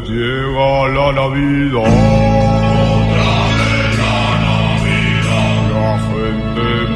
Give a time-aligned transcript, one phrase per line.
[0.00, 1.84] vez llega la Navidad.
[5.72, 6.90] La gente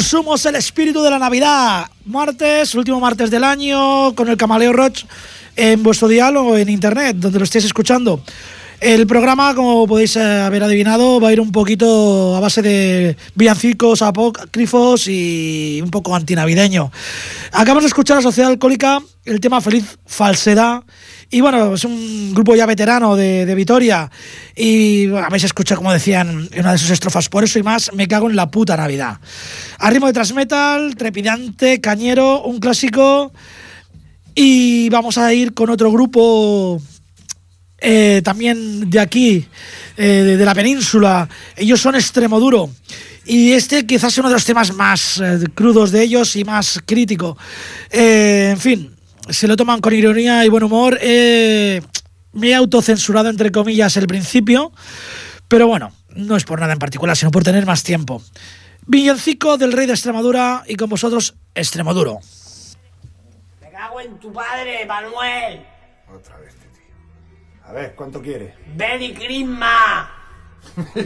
[0.00, 0.46] Navidad.
[0.46, 1.90] El espíritu de la Navidad.
[2.06, 5.04] Martes, último martes del año, con el Camaleo Roach
[5.56, 8.22] en vuestro diálogo en internet, donde lo estéis escuchando.
[8.80, 13.14] El programa, como podéis eh, haber adivinado, va a ir un poquito a base de
[13.34, 16.90] villancicos, apócrifos y un poco antinavideño.
[17.52, 20.82] Acabamos de escuchar a Sociedad Alcohólica, el tema Feliz Falsedad.
[21.32, 24.10] Y bueno, es un grupo ya veterano de, Vitoria.
[24.56, 28.08] Y bueno, habéis escuchado, como decían una de sus estrofas, por eso y más, me
[28.08, 29.18] cago en la puta Navidad.
[29.78, 33.32] A ritmo de transmetal, trepidante, cañero, un clásico.
[34.34, 36.82] Y vamos a ir con otro grupo
[37.78, 39.46] eh, también de aquí,
[39.96, 41.28] eh, de, la península.
[41.56, 42.70] Ellos son Extremoduro.
[43.24, 46.80] Y este quizás es uno de los temas más eh, crudos de ellos y más
[46.84, 47.38] crítico.
[47.90, 48.90] En fin,
[49.30, 50.98] se lo toman con ironía y buen humor.
[51.00, 51.82] Eh,
[52.32, 54.72] me he autocensurado, entre comillas, el principio.
[55.48, 58.22] Pero bueno, no es por nada en particular, sino por tener más tiempo.
[58.86, 62.18] Villancico del Rey de Extremadura y con vosotros, Extremoduro.
[63.60, 65.64] Me cago en tu padre, Manuel.
[66.14, 67.64] Otra vez, tío.
[67.64, 68.54] A ver, ¿cuánto quiere?
[68.74, 70.10] Benny Crisma.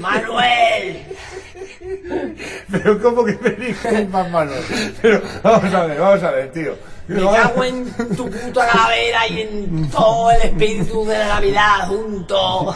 [0.01, 1.05] Manuel.
[2.71, 4.65] Pero ¿cómo que con más manos?
[5.01, 6.94] Pero vamos a ver, vamos a ver, tío.
[7.07, 12.75] Me cago en tu puta calavera y en todo el espíritu de la Navidad junto.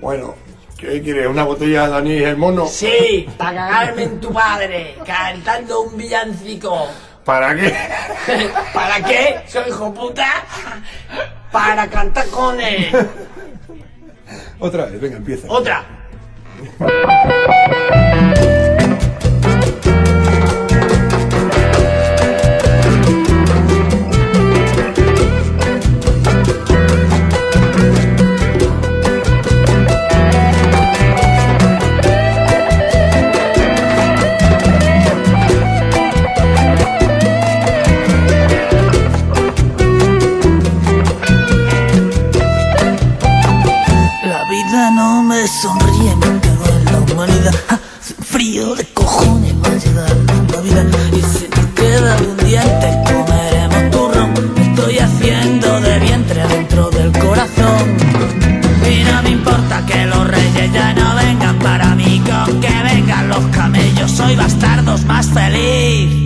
[0.00, 0.34] Bueno,
[0.78, 1.26] ¿qué quieres?
[1.26, 2.66] ¿Una botella de anís el mono?
[2.66, 6.86] Sí, para cagarme en tu padre, cantando un villancico.
[7.24, 7.74] ¿Para qué?
[8.74, 9.42] ¿Para qué?
[9.46, 10.26] Soy hijo puta.
[11.50, 12.88] Para cantar con él.
[14.60, 15.46] Otra vez, venga, empieza.
[15.48, 15.84] Otra.
[45.42, 47.54] Me sonríe, me cago en la humanidad.
[47.68, 47.78] Ah,
[48.24, 50.16] frío de cojones va a llegar
[50.52, 50.84] la vida.
[51.18, 54.32] Y si te queda un diente, comeremos turrón.
[54.56, 57.96] Estoy haciendo de vientre dentro del corazón.
[58.88, 63.28] Y no me importa que los reyes ya no vengan para mí, con que vengan
[63.28, 64.12] los camellos.
[64.12, 66.21] Soy bastardos más feliz.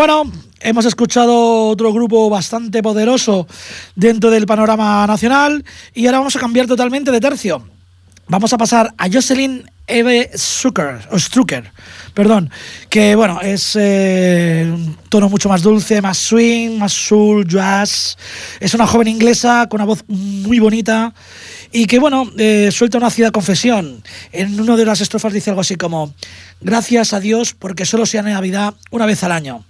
[0.00, 3.46] Bueno, hemos escuchado otro grupo bastante poderoso
[3.94, 5.62] dentro del panorama nacional
[5.92, 7.62] y ahora vamos a cambiar totalmente de tercio.
[8.26, 11.70] Vamos a pasar a Jocelyn Eve Zucker, o Strucker,
[12.14, 12.50] perdón,
[12.88, 18.16] que bueno, es eh, un tono mucho más dulce, más swing, más soul, jazz.
[18.58, 21.12] Es una joven inglesa con una voz muy bonita
[21.72, 24.02] y que bueno, eh, suelta una ácida confesión.
[24.32, 26.12] En una de las estrofas dice algo así como,
[26.60, 29.64] gracias a Dios porque solo sea Navidad una vez al año.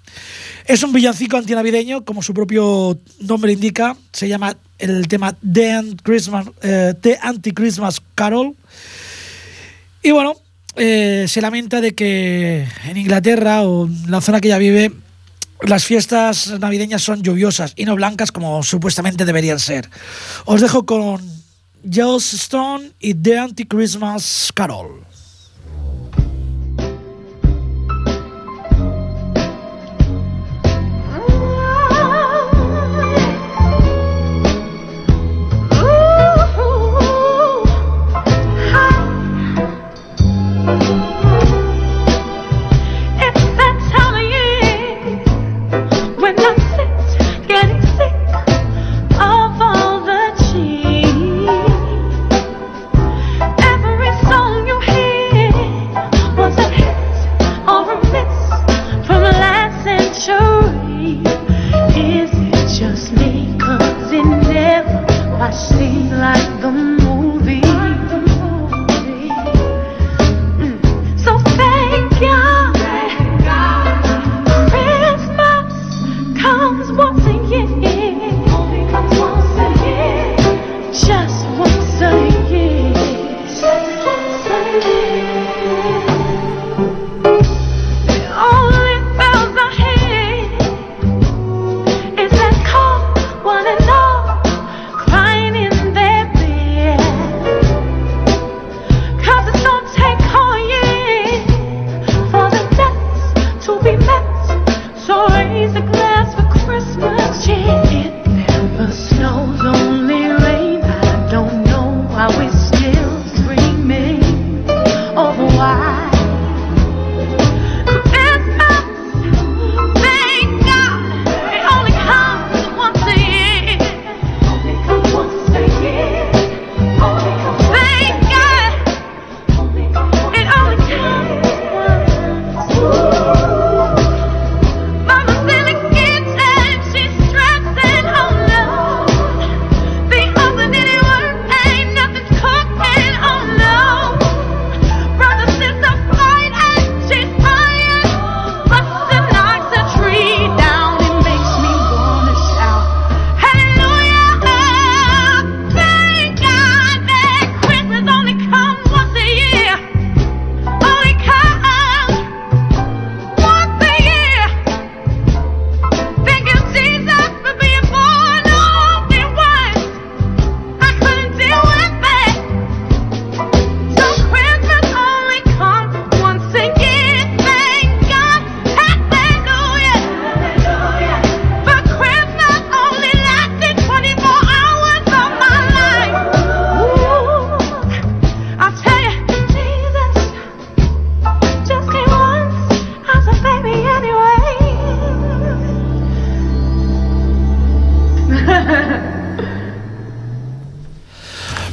[0.67, 6.01] Es un villancico antinavideño, como su propio nombre indica, se llama el tema The, Ant-
[6.03, 8.55] Christmas, eh, The Anti-Christmas Carol.
[10.03, 10.35] Y bueno,
[10.77, 14.93] eh, se lamenta de que en Inglaterra o en la zona que ella vive,
[15.63, 19.91] las fiestas navideñas son lluviosas y no blancas como supuestamente deberían ser.
[20.47, 21.21] Os dejo con
[21.83, 25.07] Giles Stone y The Anti-Christmas Carol.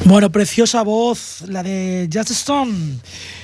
[0.07, 2.99] Bueno, preciosa voz, la de Just Stone.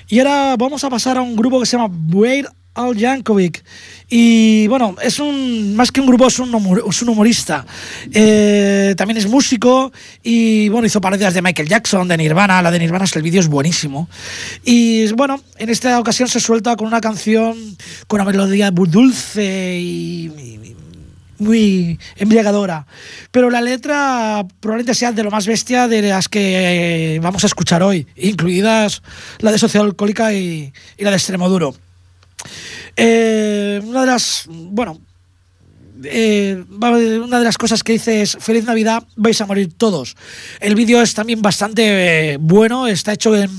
[0.07, 3.61] Y ahora vamos a pasar a un grupo que se llama Wade Al Jankovic.
[4.09, 7.65] Y bueno, es un más que un grupo, es un, humorista.
[8.13, 9.91] Eh, también es músico
[10.23, 12.61] y bueno, hizo parodias de Michael Jackson, de Nirvana.
[12.61, 14.07] La de Nirvana, el vídeo es buenísimo.
[14.63, 17.57] Y bueno, en esta ocasión se suelta con una canción
[18.07, 20.72] con una melodía dulce y
[21.39, 22.85] muy embriagadora.
[23.31, 27.47] Pero la letra probablemente sea de lo más bestia de las que eh, vamos a
[27.47, 29.01] escuchar hoy, incluidas
[29.39, 31.75] la de Sociedad Alcohólica y, la de Extremoduro.
[32.95, 34.45] Eh, una de las.
[34.47, 34.99] Bueno.
[36.03, 40.15] eh, una de las cosas que dice es Feliz Navidad, vais a morir todos.
[40.59, 43.49] El vídeo es también bastante eh, bueno, está hecho en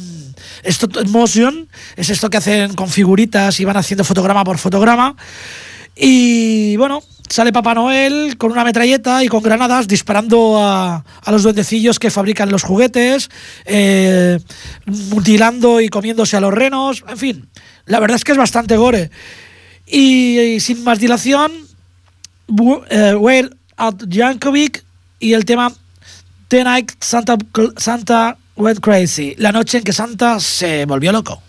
[0.62, 5.16] stop motion, es esto que hacen con figuritas y van haciendo fotograma por fotograma.
[5.97, 11.43] Y bueno, sale Papá Noel con una metralleta y con granadas disparando a, a los
[11.45, 13.31] duendecillos que fabrican los juguetes,
[13.65, 14.39] eh,
[14.87, 17.49] mutilando y comiéndose a los renos, en fin,
[17.87, 19.11] la verdad es que es bastante gore.
[19.87, 21.53] Y, sin más dilación,
[22.49, 24.83] Bu- eh, Weird Al Yankovic
[25.21, 25.73] y el tema
[26.49, 27.37] The Night Santa,
[27.77, 31.43] Santa Went Crazy, la noche en que Santa se volvió loco.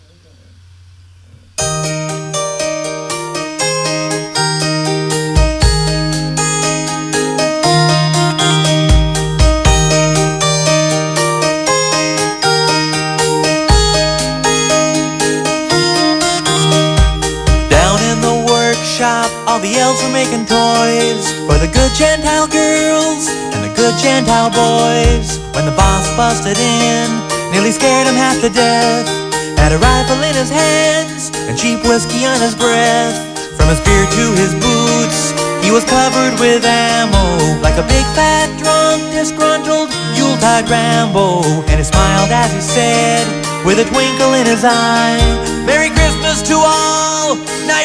[19.66, 25.42] The elves were making toys for the good Gentile girls and the good Gentile boys.
[25.58, 27.06] When the boss busted in,
[27.50, 29.10] nearly scared him half to death.
[29.58, 33.18] Had a rifle in his hands and cheap whiskey on his breath.
[33.58, 35.34] From his beard to his boots,
[35.66, 41.42] he was covered with ammo, like a big fat drunk, disgruntled Yuletide Rambo.
[41.66, 43.26] And he smiled as he said,
[43.66, 45.18] with a twinkle in his eye,
[45.66, 47.34] Merry Christmas to all,
[47.66, 47.82] now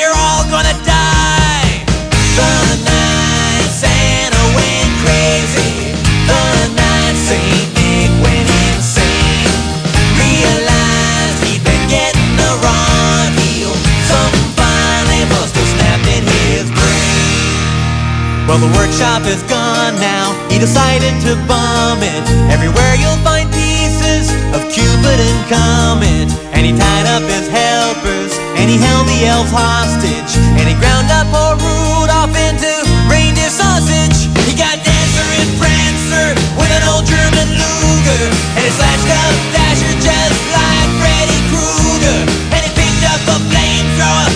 [18.51, 20.35] Well, the workshop is gone now.
[20.51, 22.19] He decided to bomb it.
[22.51, 26.27] Everywhere you'll find pieces of Cupid and Comet.
[26.51, 30.35] And he tied up his helpers, and he held the elves hostage.
[30.59, 32.67] And he ground up poor Rudolph into
[33.07, 34.27] reindeer sausage.
[34.43, 38.23] He got Dancer and Prancer with an old German Luger.
[38.59, 42.19] And he slashed up Dasher just like Freddy Krueger.
[42.51, 44.30] And he picked up a flamethrower,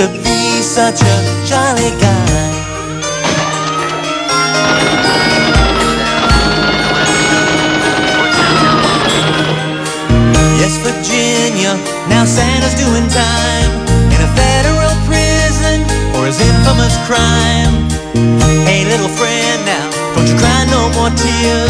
[0.00, 2.40] to be such a jolly guy.
[10.56, 11.76] Yes, Virginia,
[12.08, 13.70] now Santa's doing time
[14.08, 17.76] in a federal prison for his infamous crime.
[18.64, 21.69] Hey, little friend, now don't you cry no more tears.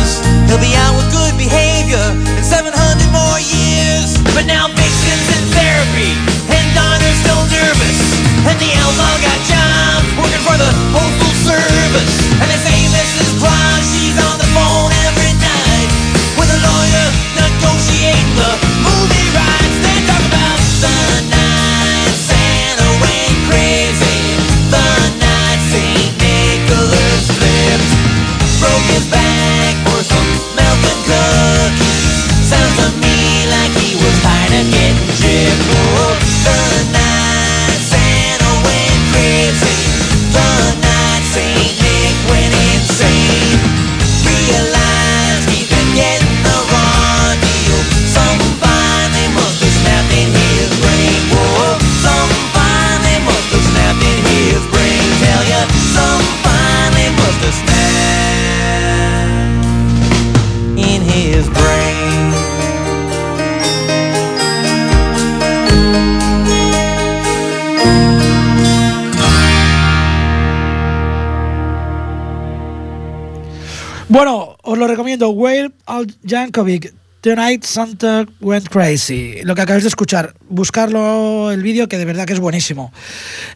[75.20, 75.30] Recomiendo.
[75.30, 76.94] Weird Al Jankovic.
[77.20, 79.42] Tonight Santa Went Crazy.
[79.42, 80.34] Lo que acabáis de escuchar.
[80.48, 82.92] Buscarlo el vídeo que de verdad que es buenísimo.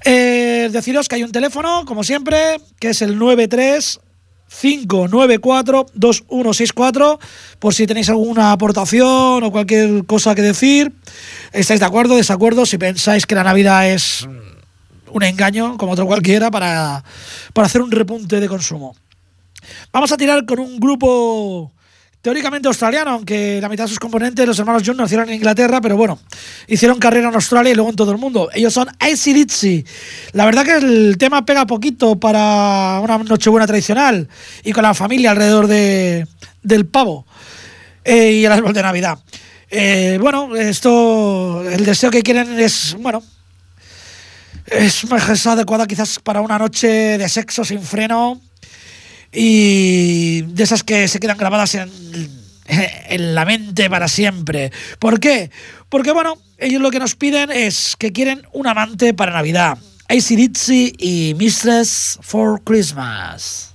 [0.05, 4.01] Eh, deciros que hay un teléfono, como siempre, que es el 93
[4.61, 7.19] 594 2164
[7.59, 10.93] por si tenéis alguna aportación o cualquier cosa que decir.
[11.53, 12.67] ¿Estáis de acuerdo, desacuerdo?
[12.67, 14.29] Si pensáis que la Navidad es
[15.11, 17.03] un engaño, como otro cualquiera, para,
[17.55, 18.95] para hacer un repunte de consumo.
[19.93, 21.73] Vamos a tirar con un grupo
[22.25, 25.95] teóricamente australiano, aunque la mitad de sus componentes, los hermanos John, nacieron en Inglaterra, pero
[25.99, 26.19] bueno,
[26.67, 28.49] hicieron carrera en Australia y luego en todo el mundo.
[28.55, 29.85] Ellos son ACDC.
[30.33, 34.27] La verdad que el tema pega poquito para una Nochebuena tradicional
[34.65, 36.27] y con la familia alrededor de,
[36.63, 37.27] del pavo
[38.03, 39.19] eh, y el árbol de Navidad.
[39.71, 43.23] Eh, bueno, esto, el deseo que quieren es, bueno,
[44.65, 48.41] es más adecuada quizás para una noche de sexo sin freno
[49.35, 51.91] y de esas que se quedan grabadas en,
[52.67, 54.73] en la mente para siempre.
[54.99, 55.51] ¿Por qué?
[55.89, 59.79] Porque bueno, ellos lo que nos piden es que quieren un amante para Navidad.
[60.09, 63.74] ACDC y Mistress for Christmas.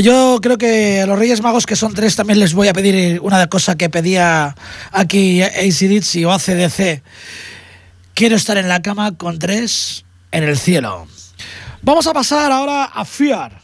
[0.00, 3.20] Yo creo que a los Reyes Magos, que son tres, también les voy a pedir
[3.20, 4.54] una cosa que pedía
[4.92, 7.02] aquí ACDC o ACDC.
[8.12, 11.06] Quiero estar en la cama con tres en el cielo.
[11.82, 13.60] Vamos a pasar ahora a Fear,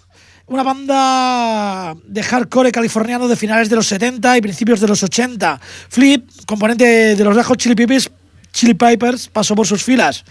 [0.47, 5.61] una banda de hardcore californiano de finales de los 70 y principios de los 80.
[5.89, 8.11] Flip, componente de los Red Hot Chili Peppers,
[8.53, 10.25] Chili Pipers, pasó por sus filas.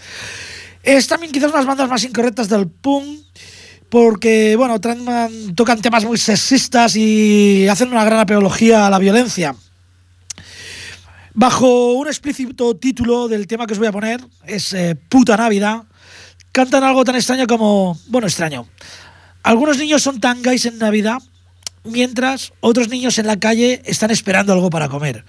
[0.82, 3.20] Es también quizás unas bandas más incorrectas del punk,
[3.92, 9.54] porque bueno, traen- tocan temas muy sexistas y hacen una gran apología a la violencia.
[11.34, 15.82] Bajo un explícito título del tema que os voy a poner, es eh, Puta Navidad,
[16.52, 18.66] cantan algo tan extraño como, bueno, extraño.
[19.42, 21.18] Algunos niños son tan gays en Navidad,
[21.84, 25.22] mientras otros niños en la calle están esperando algo para comer.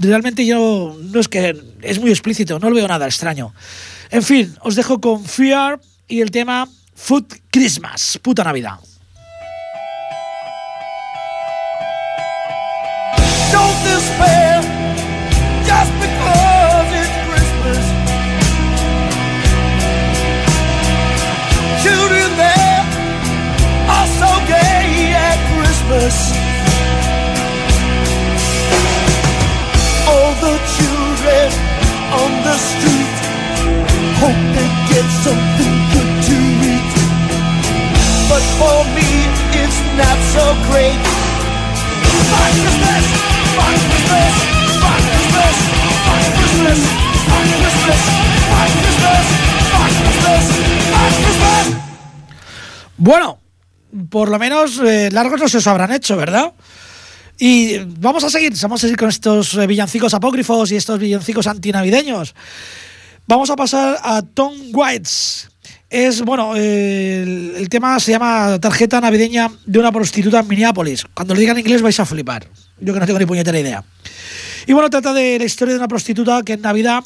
[0.00, 3.52] Realmente yo no es que es muy explícito, no lo veo nada extraño.
[4.08, 5.78] En fin, os dejo con Fear
[6.08, 8.78] y el tema Food Christmas, puta Navidad.
[13.50, 14.62] Don't despair
[15.66, 17.84] just because it's Christmas.
[21.82, 22.82] Children there
[23.88, 26.14] are so gay at Christmas.
[30.06, 31.48] All the children
[32.20, 33.16] on the street
[34.20, 35.61] hope they get something.
[38.32, 39.08] but for me
[39.60, 41.00] it's not so great.
[52.96, 53.38] Bueno,
[54.08, 56.52] por lo menos eh, largos no se os habrán hecho, ¿verdad?
[57.38, 61.46] Y vamos a seguir, vamos a seguir con estos eh, villancicos apócrifos y estos villancicos
[61.46, 62.34] antinavideños.
[63.26, 65.51] Vamos a pasar a Tom Waits,
[65.92, 71.04] es, bueno, el, tema se llama Tarjeta navideña de una prostituta en Minneapolis.
[71.12, 72.48] Cuando lo diga en inglés vais a flipar.
[72.80, 73.84] Yo que no tengo ni puñetera idea.
[74.66, 77.04] Y bueno, trata de la historia de una prostituta que en Navidad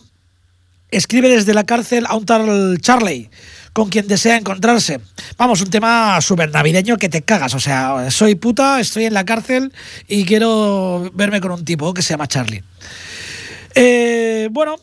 [0.93, 3.29] escribe desde la cárcel a un tal Charlie,
[3.73, 5.01] con quien desea encontrarse.
[5.37, 7.55] Vamos, un tema súper navideño que te cagas.
[7.55, 9.73] O sea, soy puta, estoy en la cárcel
[10.07, 12.63] y quiero verme con un tipo que se llama Charlie.
[13.75, 14.77] Eh, bueno,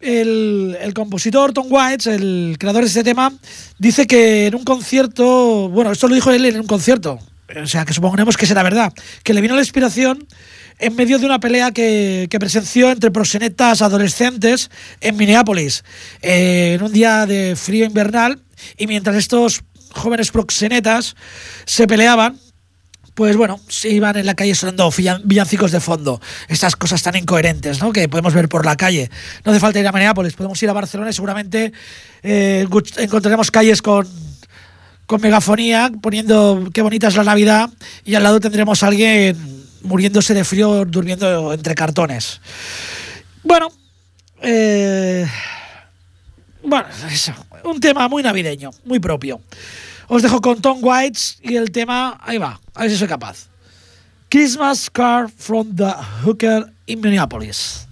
[0.00, 3.32] el, compositor Tom Waits, el creador de este tema,
[3.78, 7.18] dice que en un concierto, bueno, esto lo dijo él en un concierto,
[7.56, 10.26] o sea, que suponemos que será verdad, que le vino la inspiración
[10.78, 15.84] en medio de una pelea que, que presenció entre proxenetas adolescentes en Minneapolis,
[16.22, 18.40] eh, en un día de frío invernal,
[18.76, 21.16] y mientras estos jóvenes proxenetas
[21.64, 22.38] se peleaban,
[23.18, 26.20] pues bueno, se iban en la calle sonando villan- villancicos de fondo.
[26.46, 27.92] Estas cosas tan incoherentes, ¿no?
[27.92, 29.10] Que podemos ver por la calle.
[29.44, 31.72] No hace falta ir a Minneapolis, podemos ir a Barcelona y seguramente
[32.22, 32.64] eh,
[32.96, 34.06] encontraremos calles con,
[35.06, 37.68] con megafonía poniendo qué bonita es la Navidad
[38.04, 39.36] y al lado tendremos a alguien
[39.82, 42.40] muriéndose de frío durmiendo entre cartones.
[43.42, 43.66] Bueno,
[44.42, 45.26] eh,
[46.62, 49.40] bueno, eso, un tema muy navideño, muy propio.
[50.08, 53.48] Os dejo con Tom Whites y el tema, ahí va, a ver si soy capaz.
[54.30, 55.92] Christmas Card from the
[56.24, 57.86] Hooker in Minneapolis.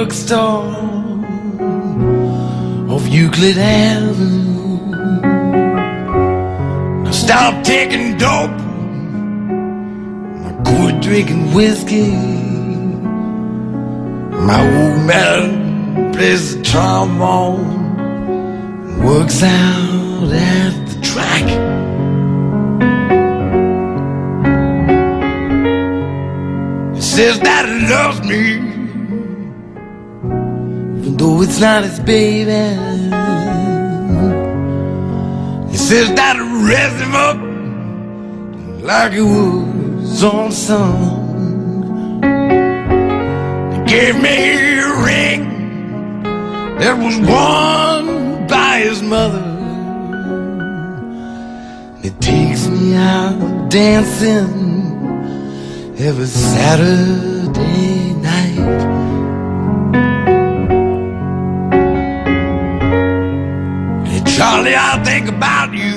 [0.00, 0.64] Bookstore
[2.88, 4.94] off Euclid Avenue.
[7.06, 8.60] I stopped taking dope,
[10.48, 12.12] I quit drinking whiskey.
[14.50, 17.68] My old man plays the trombone
[19.04, 21.46] works out at the track.
[26.98, 28.69] Says that he loves me,
[31.20, 32.50] though it's not his baby.
[35.70, 37.38] He says that he raised him up
[38.82, 42.22] like he was on song.
[43.72, 44.36] He gave me
[44.78, 45.42] a ring
[46.78, 49.44] that was worn by his mother.
[52.02, 54.48] It takes me out dancing
[55.98, 59.19] every Saturday night.
[64.40, 65.96] Charlie, I think about you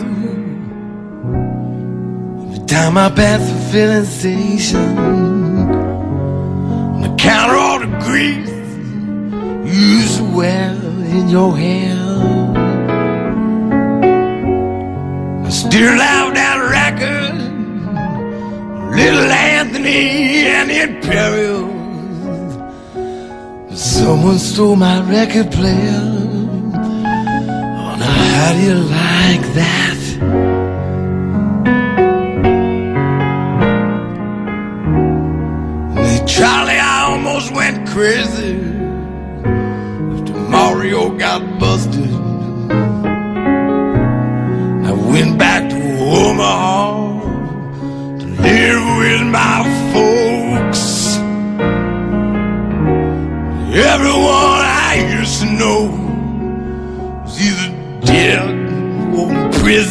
[2.43, 4.97] every time I pass the filling station.
[6.93, 8.49] On account of all the grease
[10.17, 11.95] to wear in your hair.
[15.45, 17.35] I still have that record,
[18.93, 21.71] Little Anthony and the Imperials.
[23.79, 26.22] Someone stole my record player.
[28.43, 29.99] How do you like that?
[36.27, 38.42] Charlie, I almost went crazy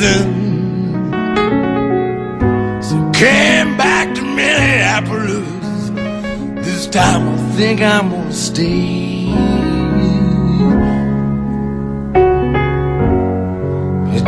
[0.03, 0.43] prison.
[2.83, 5.91] So came back to Minneapolis.
[6.67, 9.27] This time I think I'm gonna stay.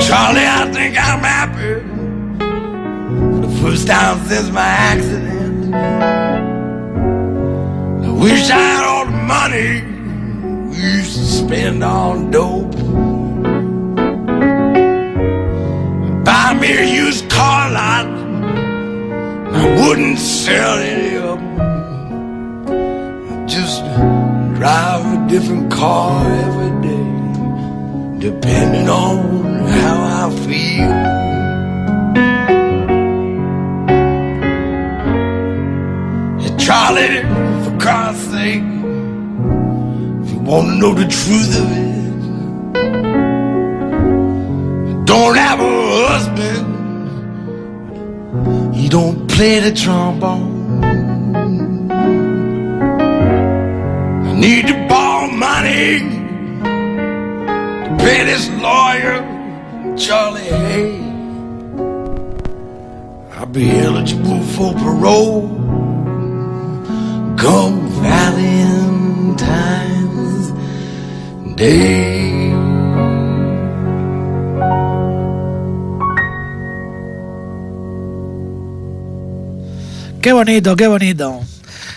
[0.06, 1.80] Charlie, I think I'm happy
[3.32, 5.74] for the first time since my accident.
[8.04, 9.82] I wish I had all the money
[10.68, 12.73] we used to spend on dope.
[16.64, 18.06] Buy me a used car lot.
[19.52, 21.58] I wouldn't sell any of them.
[23.32, 23.82] I'd just
[24.56, 27.08] drive a different car every day,
[28.18, 30.94] depending on how I feel.
[36.56, 37.20] Charlie,
[37.64, 38.64] for Christ's sake,
[40.22, 41.83] if you want to know the truth of it,
[45.14, 45.72] don't have a
[46.08, 46.66] husband.
[48.74, 50.82] He don't play the trombone.
[54.28, 56.00] I need to borrow money
[57.84, 59.16] to pay this lawyer,
[59.96, 60.90] Charlie Hay.
[63.36, 65.48] I'll be eligible for parole
[67.36, 69.36] come Valentine's
[71.54, 72.33] Day.
[80.34, 81.40] Bonito, qué bonito.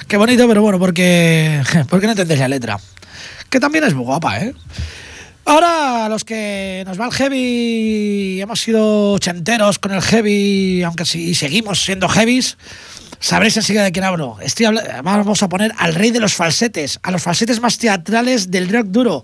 [0.08, 2.80] Qué bonito, pero bueno, porque, porque no entendéis la letra.
[3.50, 4.54] Que también es muy guapa, ¿eh?
[5.46, 11.34] Ahora, los que nos va el heavy, hemos sido ochenteros con el heavy, aunque si
[11.36, 12.58] seguimos siendo heavies,
[13.20, 14.38] sabréis enseguida de quién hablo.
[15.04, 18.88] Vamos a poner al rey de los falsetes, a los falsetes más teatrales del rock
[18.88, 19.24] duro,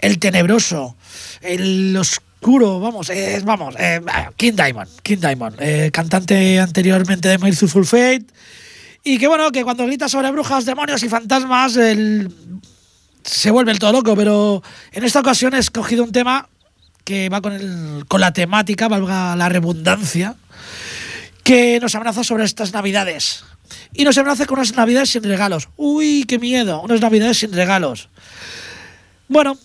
[0.00, 0.96] el tenebroso,
[1.42, 1.96] el
[2.44, 4.02] oscuro, vamos, eh, vamos, eh,
[4.36, 8.26] King Diamond, King Diamond, eh, cantante anteriormente de Merciful Fate,
[9.02, 12.30] y que bueno, que cuando grita sobre brujas, demonios y fantasmas, el
[13.22, 16.50] se vuelve el todo loco, pero en esta ocasión he escogido un tema
[17.04, 20.34] que va con, el, con la temática, valga la redundancia,
[21.44, 23.42] que nos amenaza sobre estas navidades.
[23.94, 25.70] Y nos amenaza con unas navidades sin regalos.
[25.78, 28.10] Uy, qué miedo, unas navidades sin regalos.
[29.28, 29.56] Bueno,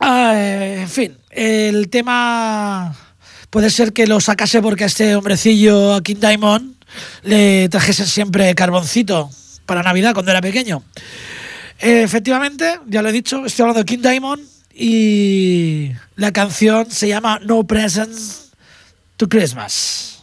[0.00, 2.94] ah, en fin, el tema
[3.50, 6.74] puede ser que lo sacase porque a este hombrecillo, a King Diamond,
[7.22, 9.30] le trajesen siempre carboncito
[9.66, 10.82] para Navidad cuando era pequeño.
[11.78, 14.42] Efectivamente, ya lo he dicho, estoy hablando de King Diamond
[14.74, 18.52] y la canción se llama No Presents
[19.16, 20.22] to Christmas.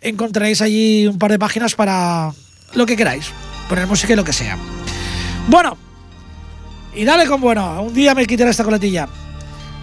[0.00, 2.32] encontraréis allí un par de páginas para
[2.74, 3.26] lo que queráis,
[3.68, 4.56] poner música y lo que sea.
[5.48, 5.76] Bueno,
[6.94, 9.08] y dale con bueno, un día me quitaré esta coletilla.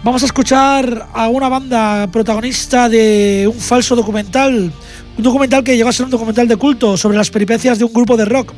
[0.04, 4.72] Vamos a escuchar a una banda protagonista de un falso documental.
[5.18, 7.94] Un documental que llegó a ser un documental de culto sobre las peripecias de un
[7.94, 8.54] grupo de rock.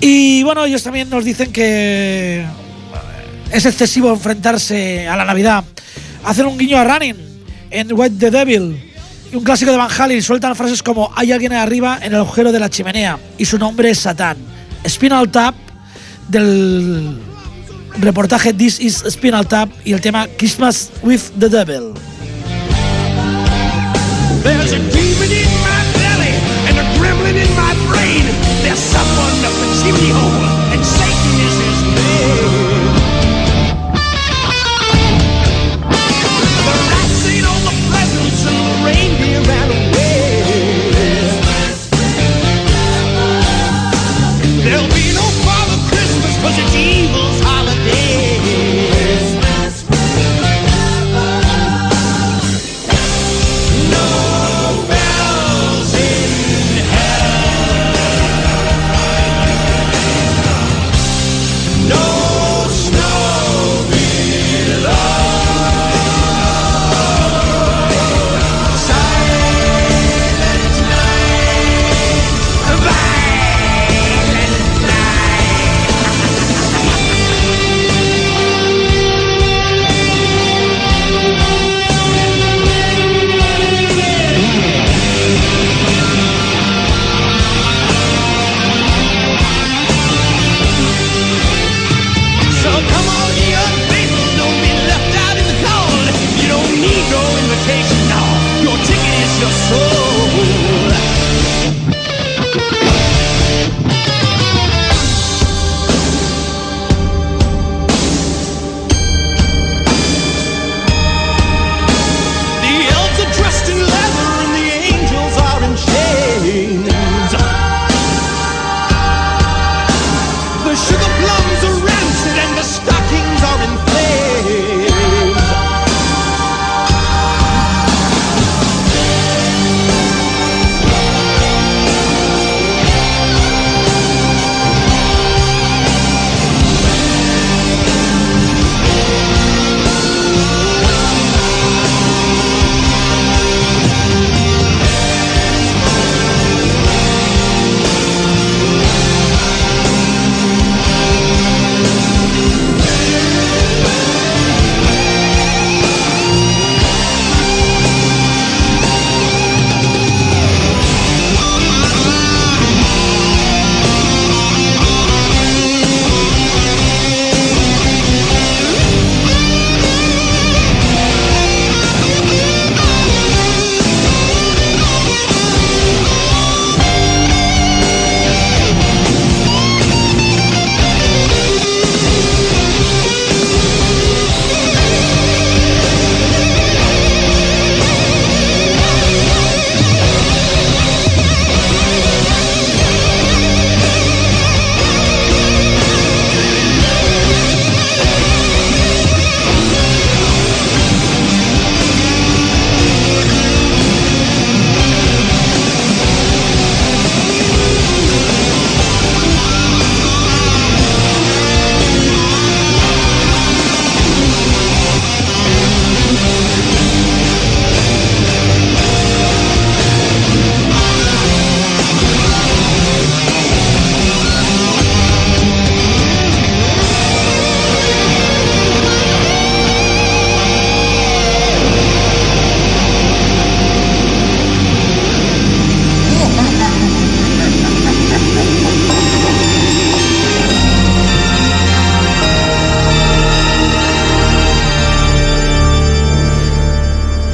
[0.00, 2.44] Y bueno, ellos también nos dicen que
[3.52, 5.64] es excesivo enfrentarse a la Navidad.
[6.24, 7.16] Hacen un guiño a Running
[7.70, 8.90] en White the Devil.
[9.32, 12.60] Un clásico de Van Halen sueltan frases como hay alguien arriba en el agujero de
[12.60, 14.36] la chimenea y su nombre es Satán.
[14.86, 15.54] Spinal Tap
[16.28, 17.18] del
[17.98, 21.94] reportaje This is Spinal Tap y el tema Christmas with the Devil.
[29.82, 30.61] 心里后悔。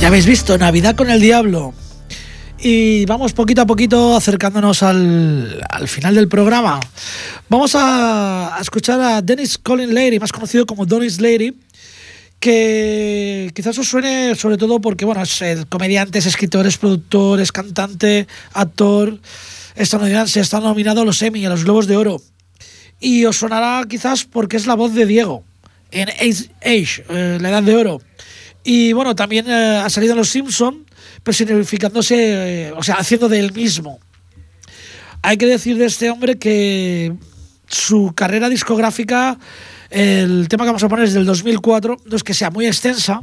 [0.09, 1.75] Habéis visto, Navidad con el Diablo.
[2.59, 6.81] Y vamos poquito a poquito acercándonos al, al final del programa.
[7.51, 11.55] Vamos a, escuchar a Dennis Colin Lady, más conocido como Donis Lady,
[12.41, 17.53] que quizás os suene sobre todo porque, bueno, es comediante, es escritor, es productor, es
[17.53, 19.21] cantante, actor
[19.77, 22.23] estadounidense, está nominado a los Emmy, a los Globos de Oro.
[22.99, 25.45] Y os sonará quizás porque es la voz de Diego
[25.91, 28.01] en Age, Age, eh, la Edad de Oro.
[28.71, 30.85] Y bueno, también eh, ha salido en Los Simpson,
[31.23, 33.99] personificándose, eh, o sea, haciendo de él mismo.
[35.23, 37.15] Hay que decir de este hombre que
[37.67, 39.39] su carrera discográfica,
[39.89, 43.23] el tema que vamos a poner es del 2004, no es que sea muy extensa,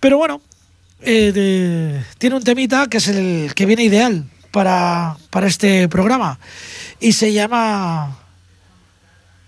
[0.00, 0.42] pero bueno,
[1.00, 6.38] eh, tiene un temita que es el que viene ideal para, para este programa
[7.00, 8.18] y se llama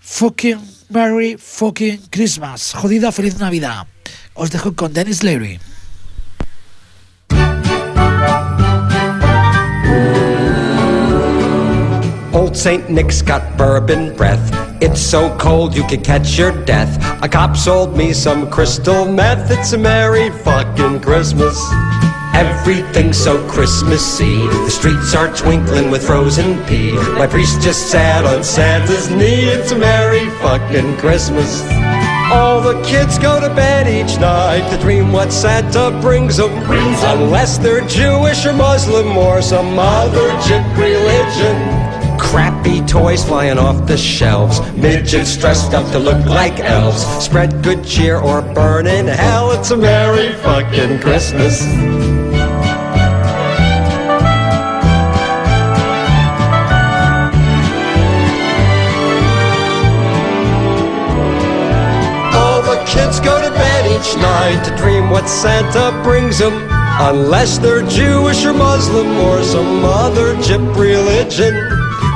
[0.01, 0.57] Fucking
[0.89, 2.73] Merry Fucking Christmas.
[2.73, 3.85] Jodida Feliz Navidad.
[4.39, 5.59] Os dejo con Dennis Leary.
[12.31, 12.89] Old St.
[12.89, 14.39] Nick's got bourbon breath.
[14.81, 16.95] It's so cold you could catch your death.
[17.21, 19.51] A cop sold me some crystal meth.
[19.51, 21.59] It's a merry fucking Christmas.
[22.33, 24.37] Everything's so Christmassy.
[24.47, 26.93] The streets are twinkling with frozen pea.
[27.19, 29.51] My priest just sat on Santa's knee.
[29.51, 31.61] It's a merry fucking Christmas.
[32.31, 36.51] All the kids go to bed each night to dream what Santa brings them.
[36.51, 42.19] Unless they're Jewish or Muslim or some other jip religion.
[42.19, 44.61] Crappy toys flying off the shelves.
[44.73, 47.03] Midgets dressed up to look like elves.
[47.23, 49.51] Spread good cheer or burn in hell.
[49.51, 51.63] It's a merry fucking Christmas.
[63.99, 66.53] Each night to dream what Santa brings them.
[67.01, 71.53] Unless they're Jewish or Muslim or some other jip religion.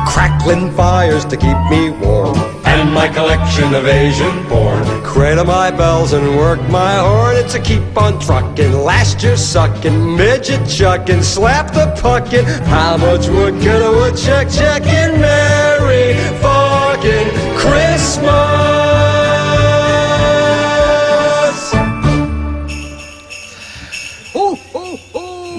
[0.07, 2.37] Crackling fires to keep me warm.
[2.65, 4.83] And my collection of Asian porn.
[5.03, 7.35] Cradle my bells and work my horn.
[7.35, 8.73] It's a keep on trucking.
[8.73, 10.15] Last year sucking.
[10.15, 11.21] Midget chucking.
[11.21, 12.45] Slap the puckin'.
[12.65, 15.19] How much wood could a woodchuck checking?
[15.19, 17.27] Merry fucking
[17.57, 18.52] Christmas.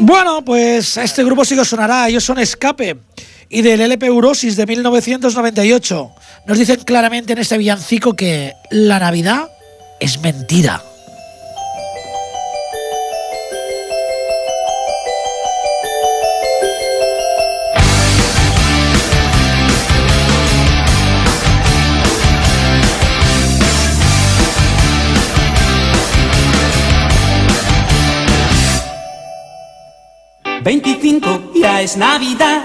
[0.07, 2.07] Bueno, pues este grupo sí que sonará.
[2.07, 2.99] Ellos son Escape
[3.49, 6.11] y del LP Eurosis de 1998.
[6.45, 9.49] Nos dicen claramente en este villancico que la Navidad
[10.01, 10.83] es mentira.
[30.65, 32.62] Veinticinco, ya es Navidad.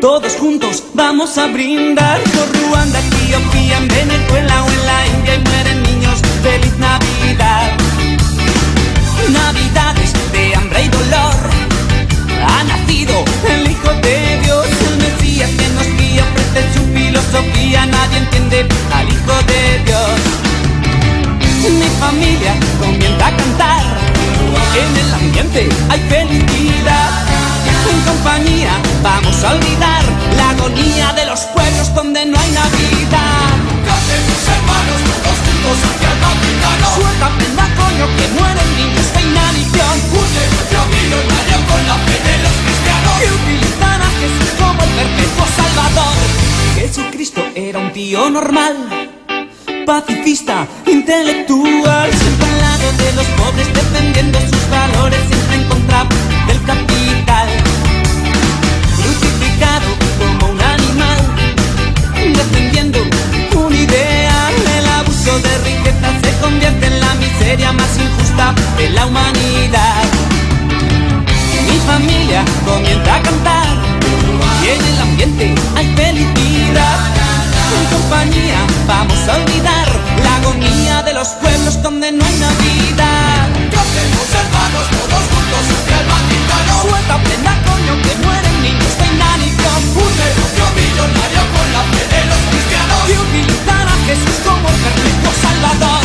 [0.00, 5.38] Todos juntos vamos a brindar por Ruanda, Etiopía, en Venezuela o en la India y
[5.38, 6.20] mueren niños.
[6.42, 7.78] ¡Feliz Navidad!
[9.30, 11.34] Navidades de hambre y dolor.
[12.44, 14.29] Ha nacido el Hijo de
[30.70, 33.50] agonía de los pueblos donde no hay Navidad.
[33.86, 36.86] Cantemos hermanos, todos juntos hacia el Vaticano.
[36.94, 39.94] Suelta prenda coño que mueren niños de inanición.
[40.20, 43.14] Un negocio millonario con la fe de los cristianos.
[43.20, 46.16] Que utilizan a Jesús como el perpetuo salvador.
[46.76, 48.76] Jesucristo era un tío normal.
[49.86, 56.06] Pacifista, intelectual, siempre al lado de los pobres, defendiendo sus valores, siempre en contra
[56.46, 57.48] del capital.
[58.94, 59.99] Crucificado
[62.40, 62.98] defendiendo
[63.56, 64.54] un ideal.
[64.78, 70.04] El abuso de riqueza se convierte en la miseria más injusta de la humanidad.
[71.68, 73.68] Mi familia comienza a cantar
[74.62, 76.98] y en el ambiente hay felicidad.
[77.76, 79.88] En compañía vamos a olvidar
[80.24, 83.48] la agonía de los pueblos donde no hay Navidad.
[83.76, 86.72] Cantemos hermanos, todos juntos hacia el Vaticano.
[86.82, 89.80] Suelta prenda coño que mueren niños de inanición.
[90.04, 92.19] Un negocio millonario con la fe
[93.10, 96.04] de utilizar a Jesús como el perpetuo salvador.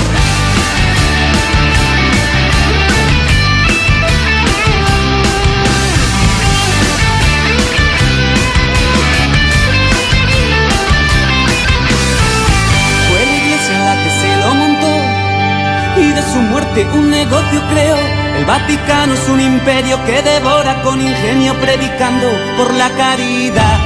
[13.08, 17.97] Fue la iglesia la que se lo montó y de su muerte un negocio creó.
[18.38, 22.28] El Vaticano es un imperio que devora con ingenio predicando
[22.58, 23.80] por la caridad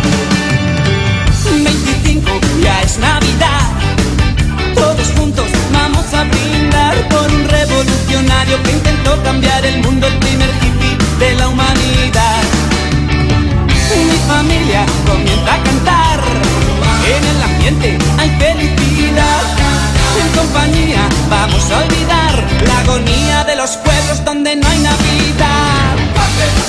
[2.62, 3.62] ya es Navidad.
[4.76, 10.50] Todos juntos vamos a brindar por un revolucionario que intentó cambiar el mundo, el primer
[10.62, 12.44] hippie de la humanidad.
[14.10, 16.20] Mi familia comienza a cantar,
[17.16, 19.42] en el ambiente hay felicidad.
[20.22, 22.34] En compañía vamos a olvidar
[22.68, 25.96] la agonía de los pueblos donde no hay Navidad.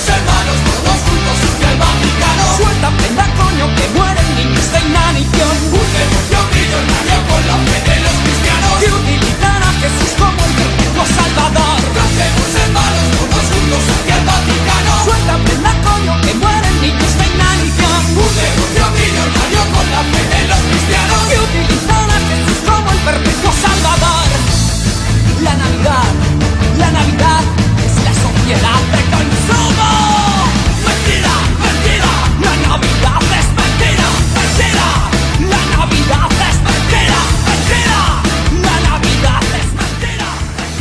[0.07, 1.51] Hermanos, todos juntos.
[2.57, 5.80] Suelta prenda, coño, que mueren niños de inanición
[7.51, 11.79] la fe de los cristianos y utilizar a Jesús como el verdadero salvador.
[11.97, 14.91] Cantemos hermanos todos juntos hacia el Vaticano.
[15.03, 17.99] Suéltame la coño que mueren niños de inanición.
[18.23, 21.70] Un negocio millonario con la fe de los cristianos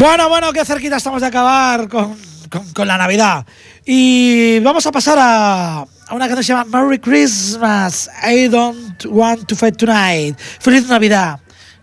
[0.00, 2.16] Bueno, bueno, qué cerquita estamos de acabar con,
[2.50, 3.44] con- con la Navidad.
[3.84, 8.08] Y vamos a pasar a, a una canción que se llama Merry Christmas.
[8.26, 10.38] I don't want to fight tonight.
[10.58, 11.40] Feliz Navidad.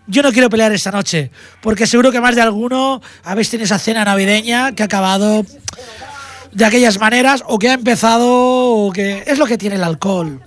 [0.08, 3.78] Yo no quiero pelear esta noche, porque seguro que más de alguno habéis tenido esa
[3.78, 5.44] cena navideña que ha acabado
[6.50, 10.42] de aquellas maneras o que ha empezado o que es lo que tiene el alcohol.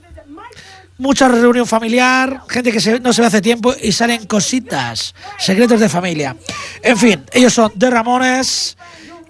[1.02, 5.80] Mucha reunión familiar, gente que se- no se ve hace tiempo y salen cositas, secretos
[5.80, 6.36] de familia.
[6.84, 8.78] En fin, ellos son The Ramones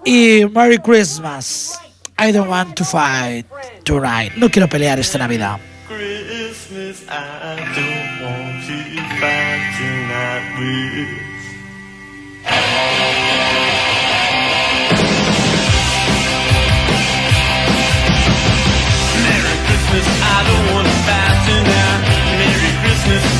[0.04, 1.72] y Merry Christmas.
[2.18, 3.46] I don't want to fight
[3.84, 4.34] tonight.
[4.36, 5.58] No quiero pelear esta Navidad.
[5.88, 8.74] Christmas, I don't want to
[9.18, 11.22] fight tonight with.
[19.04, 21.61] I don't wanna fight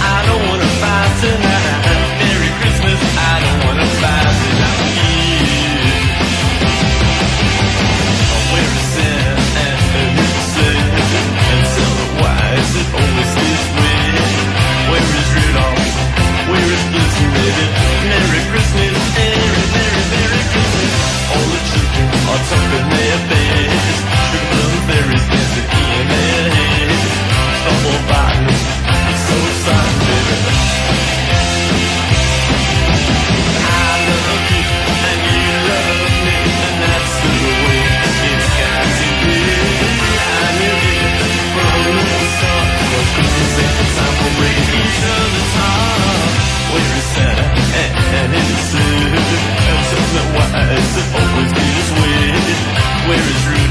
[0.05, 1.61] I don't wanna fight tonight.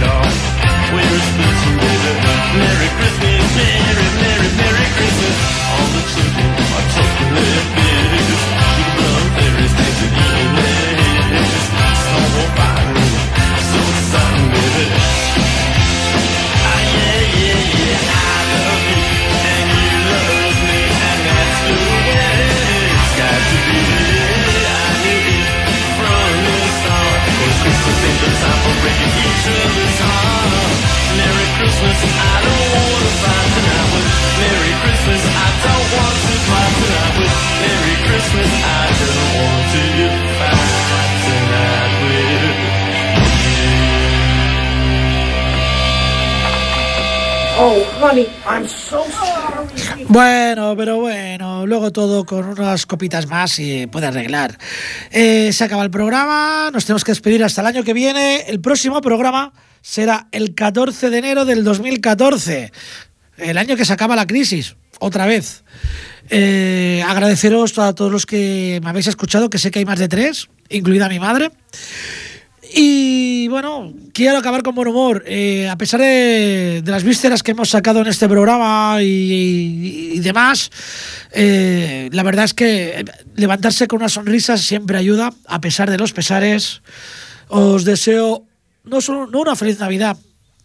[0.02, 0.51] Where
[50.54, 54.58] Bueno, pero bueno, luego todo con unas copitas más y puede arreglar.
[55.10, 58.42] Eh, se acaba el programa, nos tenemos que despedir hasta el año que viene.
[58.48, 62.70] El próximo programa será el 14 de enero del 2014,
[63.38, 65.64] el año que se acaba la crisis, otra vez.
[66.30, 70.10] Eh, agradeceros a todos los que me habéis escuchado, que sé que hay más de
[70.10, 71.50] tres, incluida mi madre.
[72.74, 75.24] Y bueno, quiero acabar con buen humor.
[75.28, 80.72] Eh, a pesar de, las vísceras que hemos sacado en este programa y, demás,
[81.32, 83.04] eh, la verdad es que
[83.36, 86.82] levantarse con una sonrisa siempre ayuda, a pesar de los pesares.
[87.50, 88.46] Os deseo
[88.86, 90.18] no solo no una feliz Navidad,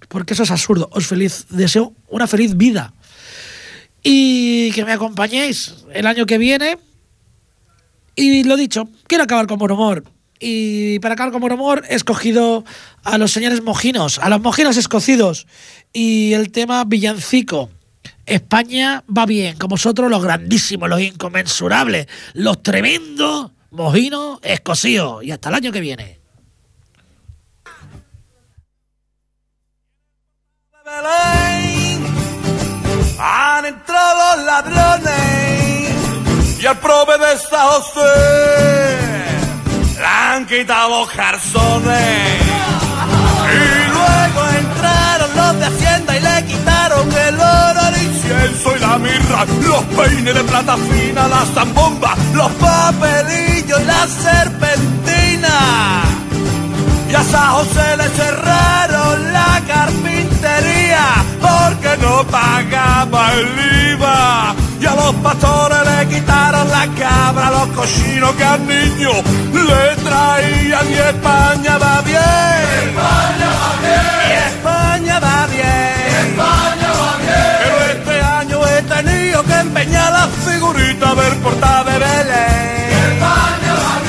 [0.09, 0.89] porque eso es absurdo.
[0.93, 2.93] Os feliz, deseo una feliz vida.
[4.05, 6.79] Y que me acompañéis el año que viene
[8.15, 10.16] y lo dicho, quiero acabar con buen humor.
[10.39, 12.65] Y para acabar con buen he escogido
[13.05, 15.47] a los señores mojinos, a los mojinos escocidos.
[15.93, 17.71] Y el tema villancico.
[18.27, 25.25] España va bien, con vosotros los grandísimos, los inconmensurables, los tremendos mojinos escocidos.
[25.25, 26.19] Y hasta el año que viene.
[33.19, 35.17] Han entrado los ladrones
[36.61, 39.06] y al prove de San José
[40.47, 42.41] quitado los calzones.
[43.53, 48.99] Y luego entraron los de Hacienda y le quitaron el oro, el incienso y la
[48.99, 55.59] mirra, los peines de plata fina, la zambomba, los papelillos la serpentina.
[57.11, 61.07] Y a San José le cerraron la carpintería
[61.41, 64.66] porque no pagaba el IVA.
[64.87, 69.11] A los pastores le quitaron la cabra, los cochinos que al niño
[69.53, 70.91] le traían.
[70.91, 72.21] Y España va bien.
[72.87, 74.17] España va bien.
[74.29, 76.29] Y España va bien.
[76.29, 77.57] España va bien.
[77.63, 82.91] Pero este año he tenido que empeñar la figurita del portal de Belén.
[83.11, 84.06] España va bien.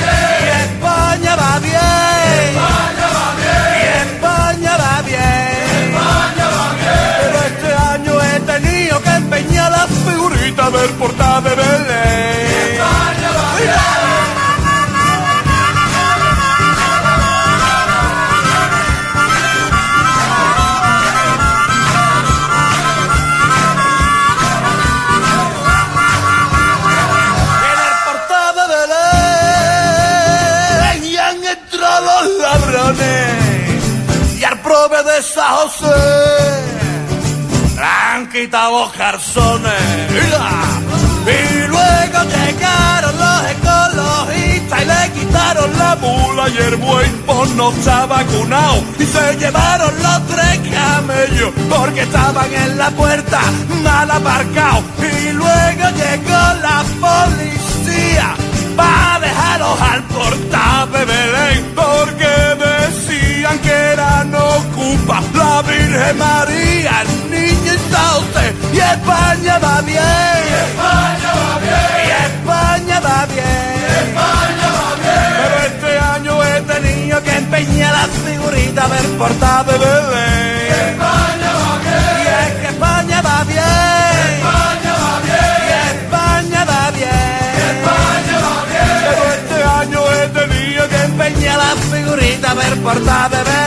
[10.68, 12.38] haber portado de Belén.
[32.40, 33.38] ladrones
[34.38, 36.27] y al prove de San José.
[41.26, 47.72] Y luego llegaron los ecologistas y le quitaron la mula y el buey por no
[47.72, 48.84] está vacunado.
[48.98, 53.40] Y se llevaron los tres camellos porque estaban en la puerta
[53.82, 54.84] mal aparcados.
[54.98, 58.36] Y luego llegó la policía
[58.76, 59.97] para dejarlos al
[66.14, 69.98] María, niña entonces, y España va bien.
[69.98, 72.08] Y España va bien.
[72.28, 73.78] España va bien.
[74.04, 75.30] España va bien.
[75.38, 80.68] Pero este año he tenido que empeñar la figuritas del portable de bebé.
[80.90, 82.50] España va bien.
[82.62, 83.64] Y España va bien.
[84.38, 85.88] España va bien.
[85.92, 88.92] España va bien.
[89.04, 93.57] Pero este año he tenido que empeñar la figuritas del portable de bebé.